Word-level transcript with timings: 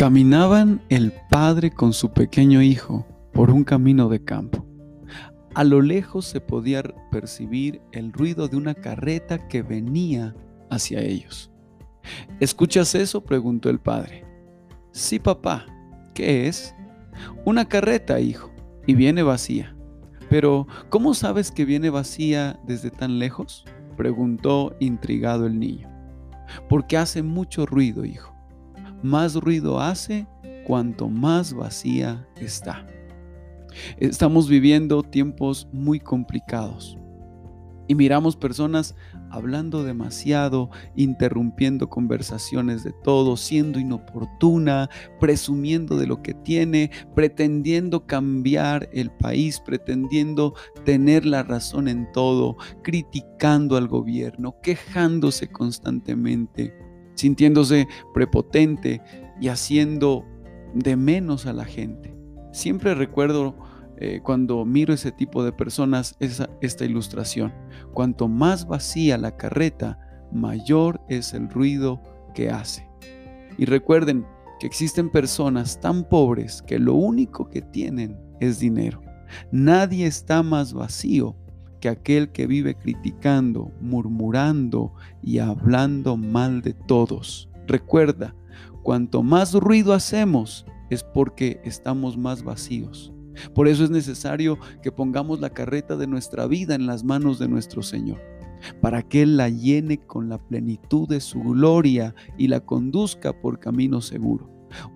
Caminaban 0.00 0.80
el 0.88 1.12
padre 1.28 1.70
con 1.70 1.92
su 1.92 2.10
pequeño 2.10 2.62
hijo 2.62 3.06
por 3.34 3.50
un 3.50 3.64
camino 3.64 4.08
de 4.08 4.24
campo. 4.24 4.64
A 5.54 5.62
lo 5.62 5.82
lejos 5.82 6.24
se 6.24 6.40
podía 6.40 6.82
percibir 7.10 7.82
el 7.92 8.10
ruido 8.10 8.48
de 8.48 8.56
una 8.56 8.72
carreta 8.72 9.46
que 9.46 9.60
venía 9.60 10.34
hacia 10.70 11.02
ellos. 11.02 11.52
¿Escuchas 12.40 12.94
eso? 12.94 13.22
preguntó 13.22 13.68
el 13.68 13.78
padre. 13.78 14.24
Sí, 14.90 15.18
papá. 15.18 15.66
¿Qué 16.14 16.48
es? 16.48 16.74
Una 17.44 17.68
carreta, 17.68 18.20
hijo, 18.20 18.50
y 18.86 18.94
viene 18.94 19.22
vacía. 19.22 19.76
Pero, 20.30 20.66
¿cómo 20.88 21.12
sabes 21.12 21.50
que 21.50 21.66
viene 21.66 21.90
vacía 21.90 22.58
desde 22.66 22.90
tan 22.90 23.18
lejos? 23.18 23.66
preguntó 23.98 24.74
intrigado 24.80 25.46
el 25.46 25.58
niño. 25.58 25.90
Porque 26.70 26.96
hace 26.96 27.22
mucho 27.22 27.66
ruido, 27.66 28.06
hijo 28.06 28.39
más 29.02 29.34
ruido 29.34 29.80
hace 29.80 30.26
cuanto 30.66 31.08
más 31.08 31.52
vacía 31.52 32.26
está. 32.36 32.86
Estamos 33.98 34.48
viviendo 34.48 35.02
tiempos 35.02 35.68
muy 35.72 36.00
complicados 36.00 36.96
y 37.90 37.96
miramos 37.96 38.36
personas 38.36 38.94
hablando 39.30 39.82
demasiado, 39.82 40.70
interrumpiendo 40.94 41.88
conversaciones 41.88 42.84
de 42.84 42.92
todo, 42.92 43.36
siendo 43.36 43.80
inoportuna, 43.80 44.88
presumiendo 45.18 45.96
de 45.96 46.06
lo 46.06 46.22
que 46.22 46.34
tiene, 46.34 46.92
pretendiendo 47.16 48.06
cambiar 48.06 48.88
el 48.92 49.10
país, 49.10 49.58
pretendiendo 49.58 50.54
tener 50.84 51.26
la 51.26 51.42
razón 51.42 51.88
en 51.88 52.10
todo, 52.12 52.56
criticando 52.82 53.76
al 53.76 53.88
gobierno, 53.88 54.54
quejándose 54.62 55.48
constantemente 55.48 56.72
sintiéndose 57.20 57.86
prepotente 58.14 59.02
y 59.40 59.48
haciendo 59.48 60.24
de 60.74 60.96
menos 60.96 61.46
a 61.46 61.52
la 61.52 61.64
gente. 61.64 62.14
Siempre 62.52 62.94
recuerdo 62.94 63.56
eh, 63.98 64.20
cuando 64.22 64.64
miro 64.64 64.94
ese 64.94 65.12
tipo 65.12 65.44
de 65.44 65.52
personas 65.52 66.16
esta 66.18 66.84
ilustración. 66.84 67.52
Cuanto 67.92 68.28
más 68.28 68.66
vacía 68.66 69.18
la 69.18 69.36
carreta, 69.36 69.98
mayor 70.32 71.00
es 71.08 71.34
el 71.34 71.50
ruido 71.50 72.00
que 72.34 72.50
hace. 72.50 72.88
Y 73.58 73.66
recuerden 73.66 74.26
que 74.58 74.66
existen 74.66 75.10
personas 75.10 75.80
tan 75.80 76.08
pobres 76.08 76.62
que 76.62 76.78
lo 76.78 76.94
único 76.94 77.50
que 77.50 77.60
tienen 77.60 78.18
es 78.40 78.58
dinero. 78.58 79.02
Nadie 79.52 80.06
está 80.06 80.42
más 80.42 80.72
vacío 80.72 81.36
que 81.80 81.88
aquel 81.88 82.30
que 82.30 82.46
vive 82.46 82.74
criticando, 82.76 83.72
murmurando 83.80 84.92
y 85.22 85.38
hablando 85.38 86.16
mal 86.16 86.62
de 86.62 86.74
todos. 86.74 87.48
Recuerda, 87.66 88.34
cuanto 88.82 89.22
más 89.22 89.54
ruido 89.54 89.92
hacemos 89.92 90.66
es 90.90 91.02
porque 91.02 91.60
estamos 91.64 92.16
más 92.16 92.42
vacíos. 92.42 93.12
Por 93.54 93.68
eso 93.68 93.84
es 93.84 93.90
necesario 93.90 94.58
que 94.82 94.92
pongamos 94.92 95.40
la 95.40 95.50
carreta 95.50 95.96
de 95.96 96.06
nuestra 96.06 96.46
vida 96.46 96.74
en 96.74 96.86
las 96.86 97.04
manos 97.04 97.38
de 97.38 97.48
nuestro 97.48 97.82
Señor, 97.82 98.20
para 98.80 99.02
que 99.02 99.22
Él 99.22 99.36
la 99.36 99.48
llene 99.48 99.98
con 99.98 100.28
la 100.28 100.38
plenitud 100.38 101.08
de 101.08 101.20
su 101.20 101.40
gloria 101.40 102.14
y 102.36 102.48
la 102.48 102.60
conduzca 102.60 103.32
por 103.32 103.58
camino 103.58 104.00
seguro. 104.00 104.50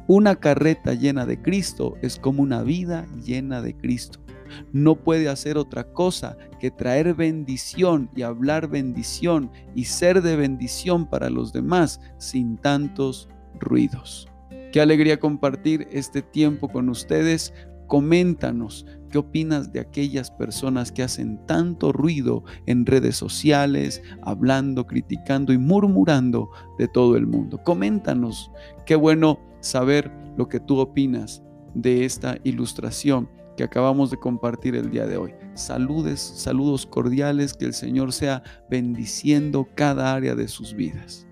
Una 0.07 0.37
carreta 0.37 0.95
llena 0.95 1.27
de 1.27 1.41
Cristo 1.41 1.95
es 2.03 2.19
como 2.19 2.43
una 2.43 2.63
vida 2.63 3.07
llena 3.25 3.63
de 3.63 3.77
Cristo 3.77 4.24
no 4.73 4.97
puede 4.97 5.29
hacer 5.29 5.59
otra 5.59 5.85
cosa 5.93 6.37
que 6.61 6.71
traer 6.71 7.15
bendición 7.15 8.11
y 8.15 8.23
hablar 8.23 8.69
bendición 8.69 9.51
y 9.75 9.85
ser 9.85 10.23
de 10.23 10.37
bendición 10.37 11.07
para 11.07 11.31
los 11.31 11.53
demás 11.53 12.01
sin 12.19 12.57
tantos 12.57 13.29
ruidos. 13.61 14.29
Qué 14.73 14.81
alegría 14.81 15.21
compartir 15.21 15.87
este 15.93 16.23
tiempo 16.23 16.69
con 16.69 16.89
ustedes. 16.89 17.55
Coméntanos 17.87 18.87
qué 19.11 19.19
opinas 19.19 19.73
de 19.73 19.79
aquellas 19.79 20.31
personas 20.33 20.91
que 20.91 21.05
hacen 21.05 21.39
tanto 21.47 21.93
ruido 21.93 22.43
en 22.67 22.85
redes 22.85 23.15
sociales, 23.15 24.03
hablando, 24.23 24.87
criticando 24.87 25.53
y 25.53 25.59
murmurando 25.59 26.51
de 26.79 26.89
todo 26.89 27.17
el 27.17 27.27
mundo. 27.27 27.61
Coméntanos. 27.63 28.51
Qué 28.85 28.97
bueno 28.97 29.39
saber 29.61 30.11
lo 30.37 30.49
que 30.49 30.59
tú 30.59 30.79
opinas 30.79 31.43
de 31.75 32.05
esta 32.05 32.39
ilustración 32.43 33.29
que 33.57 33.65
acabamos 33.65 34.11
de 34.11 34.17
compartir 34.17 34.75
el 34.77 34.91
día 34.91 35.07
de 35.07 35.17
hoy. 35.17 35.35
Saludes, 35.55 36.21
saludos 36.21 36.87
cordiales, 36.87 37.55
que 37.55 37.65
el 37.65 37.75
Señor 37.75 38.13
sea 38.13 38.43
bendiciendo 38.69 39.69
cada 39.75 40.15
área 40.15 40.35
de 40.35 40.49
sus 40.49 40.75
vidas. 40.75 41.24